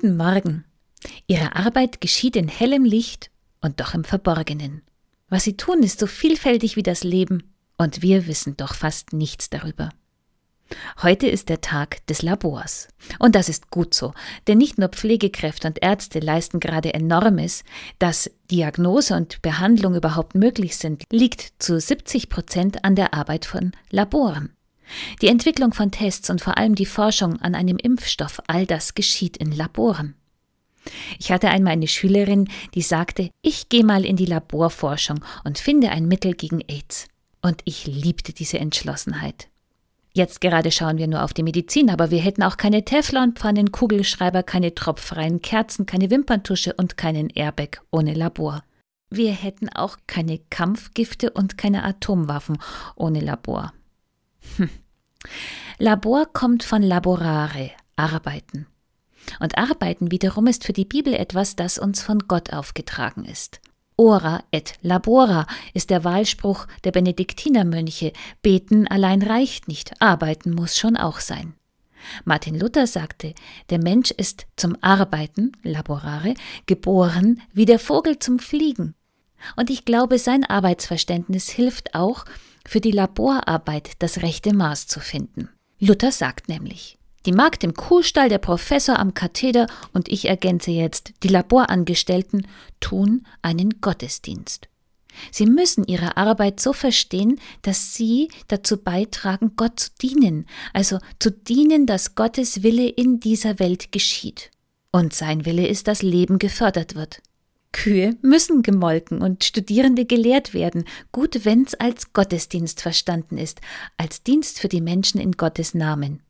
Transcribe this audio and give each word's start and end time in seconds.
Guten 0.00 0.16
Morgen. 0.16 0.64
Ihre 1.26 1.56
Arbeit 1.56 2.00
geschieht 2.00 2.36
in 2.36 2.46
hellem 2.46 2.84
Licht 2.84 3.32
und 3.60 3.80
doch 3.80 3.94
im 3.94 4.04
Verborgenen. 4.04 4.82
Was 5.28 5.42
Sie 5.42 5.56
tun, 5.56 5.82
ist 5.82 5.98
so 5.98 6.06
vielfältig 6.06 6.76
wie 6.76 6.84
das 6.84 7.02
Leben, 7.02 7.52
und 7.78 8.00
wir 8.00 8.28
wissen 8.28 8.56
doch 8.56 8.74
fast 8.74 9.12
nichts 9.12 9.50
darüber. 9.50 9.88
Heute 11.02 11.26
ist 11.26 11.48
der 11.48 11.62
Tag 11.62 12.06
des 12.06 12.22
Labors. 12.22 12.86
Und 13.18 13.34
das 13.34 13.48
ist 13.48 13.72
gut 13.72 13.92
so, 13.92 14.14
denn 14.46 14.58
nicht 14.58 14.78
nur 14.78 14.90
Pflegekräfte 14.90 15.66
und 15.66 15.82
Ärzte 15.82 16.20
leisten 16.20 16.60
gerade 16.60 16.94
enormes, 16.94 17.64
dass 17.98 18.30
Diagnose 18.52 19.16
und 19.16 19.42
Behandlung 19.42 19.96
überhaupt 19.96 20.36
möglich 20.36 20.76
sind, 20.76 21.02
liegt 21.10 21.54
zu 21.58 21.80
70 21.80 22.28
Prozent 22.28 22.84
an 22.84 22.94
der 22.94 23.14
Arbeit 23.14 23.46
von 23.46 23.72
Laboren. 23.90 24.54
Die 25.20 25.28
Entwicklung 25.28 25.72
von 25.72 25.90
Tests 25.90 26.30
und 26.30 26.40
vor 26.40 26.58
allem 26.58 26.74
die 26.74 26.86
Forschung 26.86 27.40
an 27.40 27.54
einem 27.54 27.76
Impfstoff, 27.76 28.40
all 28.46 28.66
das 28.66 28.94
geschieht 28.94 29.36
in 29.36 29.52
Laboren. 29.52 30.14
Ich 31.18 31.30
hatte 31.30 31.48
einmal 31.48 31.74
eine 31.74 31.88
Schülerin, 31.88 32.48
die 32.74 32.82
sagte, 32.82 33.30
ich 33.42 33.68
gehe 33.68 33.84
mal 33.84 34.04
in 34.04 34.16
die 34.16 34.26
Laborforschung 34.26 35.24
und 35.44 35.58
finde 35.58 35.90
ein 35.90 36.08
Mittel 36.08 36.34
gegen 36.34 36.60
AIDS. 36.66 37.08
Und 37.42 37.60
ich 37.64 37.86
liebte 37.86 38.32
diese 38.32 38.58
Entschlossenheit. 38.58 39.48
Jetzt 40.12 40.40
gerade 40.40 40.70
schauen 40.72 40.98
wir 40.98 41.06
nur 41.06 41.22
auf 41.22 41.32
die 41.32 41.42
Medizin, 41.42 41.90
aber 41.90 42.10
wir 42.10 42.18
hätten 42.18 42.42
auch 42.42 42.56
keine 42.56 42.84
Teflonpfannen, 42.84 43.70
Kugelschreiber, 43.70 44.42
keine 44.42 44.74
tropffreien 44.74 45.42
Kerzen, 45.42 45.86
keine 45.86 46.10
Wimperntusche 46.10 46.72
und 46.72 46.96
keinen 46.96 47.30
Airbag 47.30 47.82
ohne 47.92 48.14
Labor. 48.14 48.64
Wir 49.10 49.32
hätten 49.32 49.68
auch 49.68 49.96
keine 50.06 50.38
Kampfgifte 50.50 51.30
und 51.30 51.56
keine 51.56 51.84
Atomwaffen 51.84 52.58
ohne 52.96 53.20
Labor. 53.20 53.72
Hm. 54.56 54.70
Labor 55.78 56.26
kommt 56.32 56.64
von 56.64 56.82
laborare, 56.82 57.70
arbeiten. 57.96 58.66
Und 59.40 59.58
arbeiten 59.58 60.10
wiederum 60.10 60.46
ist 60.46 60.64
für 60.64 60.72
die 60.72 60.84
Bibel 60.84 61.14
etwas, 61.14 61.56
das 61.56 61.78
uns 61.78 62.02
von 62.02 62.20
Gott 62.20 62.52
aufgetragen 62.52 63.24
ist. 63.24 63.60
Ora 63.96 64.44
et 64.52 64.74
labora 64.80 65.46
ist 65.74 65.90
der 65.90 66.04
Wahlspruch 66.04 66.66
der 66.84 66.92
Benediktinermönche. 66.92 68.12
Beten 68.42 68.86
allein 68.86 69.22
reicht 69.22 69.66
nicht, 69.66 70.00
arbeiten 70.00 70.54
muss 70.54 70.76
schon 70.76 70.96
auch 70.96 71.18
sein. 71.18 71.54
Martin 72.24 72.58
Luther 72.58 72.86
sagte, 72.86 73.34
der 73.70 73.80
Mensch 73.80 74.12
ist 74.12 74.46
zum 74.56 74.76
Arbeiten, 74.80 75.52
laborare, 75.64 76.34
geboren, 76.66 77.42
wie 77.52 77.64
der 77.64 77.80
Vogel 77.80 78.20
zum 78.20 78.38
Fliegen. 78.38 78.94
Und 79.56 79.70
ich 79.70 79.84
glaube, 79.84 80.18
sein 80.18 80.44
Arbeitsverständnis 80.44 81.48
hilft 81.48 81.94
auch, 81.94 82.24
für 82.66 82.80
die 82.80 82.90
Laborarbeit 82.90 83.92
das 83.98 84.22
rechte 84.22 84.54
Maß 84.54 84.86
zu 84.86 85.00
finden. 85.00 85.48
Luther 85.80 86.12
sagt 86.12 86.48
nämlich, 86.48 86.98
die 87.26 87.32
Magd 87.32 87.64
im 87.64 87.74
Kuhstall, 87.74 88.28
der 88.28 88.38
Professor 88.38 88.98
am 88.98 89.14
Katheder 89.14 89.66
und 89.92 90.08
ich 90.08 90.28
ergänze 90.28 90.70
jetzt, 90.70 91.12
die 91.22 91.28
Laborangestellten 91.28 92.46
tun 92.80 93.26
einen 93.42 93.80
Gottesdienst. 93.80 94.68
Sie 95.32 95.46
müssen 95.46 95.84
ihre 95.84 96.16
Arbeit 96.16 96.60
so 96.60 96.72
verstehen, 96.72 97.40
dass 97.62 97.94
sie 97.94 98.28
dazu 98.46 98.76
beitragen, 98.76 99.52
Gott 99.56 99.80
zu 99.80 99.90
dienen, 100.00 100.46
also 100.72 100.98
zu 101.18 101.30
dienen, 101.30 101.86
dass 101.86 102.14
Gottes 102.14 102.62
Wille 102.62 102.88
in 102.88 103.18
dieser 103.18 103.58
Welt 103.58 103.92
geschieht. 103.92 104.50
Und 104.90 105.12
sein 105.12 105.44
Wille 105.44 105.66
ist, 105.66 105.88
dass 105.88 106.02
Leben 106.02 106.38
gefördert 106.38 106.94
wird. 106.94 107.20
Kühe 107.72 108.16
müssen 108.22 108.62
gemolken 108.62 109.22
und 109.22 109.44
Studierende 109.44 110.04
gelehrt 110.04 110.54
werden, 110.54 110.84
gut 111.12 111.44
wenn's 111.44 111.74
als 111.74 112.12
Gottesdienst 112.12 112.80
verstanden 112.80 113.38
ist, 113.38 113.60
als 113.96 114.22
Dienst 114.22 114.58
für 114.58 114.68
die 114.68 114.80
Menschen 114.80 115.20
in 115.20 115.32
Gottes 115.32 115.74
Namen. 115.74 116.22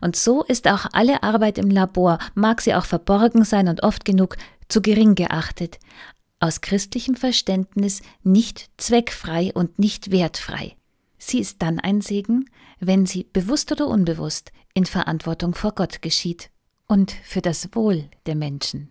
Und 0.00 0.16
so 0.16 0.44
ist 0.44 0.68
auch 0.68 0.86
alle 0.92 1.22
Arbeit 1.22 1.58
im 1.58 1.70
Labor, 1.70 2.18
mag 2.34 2.60
sie 2.60 2.74
auch 2.74 2.86
verborgen 2.86 3.44
sein 3.44 3.68
und 3.68 3.82
oft 3.82 4.04
genug 4.04 4.36
zu 4.68 4.82
gering 4.82 5.14
geachtet, 5.14 5.78
aus 6.40 6.60
christlichem 6.60 7.16
Verständnis 7.16 8.00
nicht 8.22 8.70
zweckfrei 8.76 9.52
und 9.52 9.78
nicht 9.78 10.10
wertfrei. 10.10 10.76
Sie 11.18 11.40
ist 11.40 11.60
dann 11.62 11.80
ein 11.80 12.00
Segen, 12.00 12.48
wenn 12.78 13.06
sie 13.06 13.24
bewusst 13.24 13.72
oder 13.72 13.88
unbewusst 13.88 14.52
in 14.72 14.86
Verantwortung 14.86 15.54
vor 15.54 15.72
Gott 15.72 16.00
geschieht 16.00 16.50
und 16.86 17.10
für 17.10 17.42
das 17.42 17.68
Wohl 17.74 18.08
der 18.26 18.36
Menschen. 18.36 18.90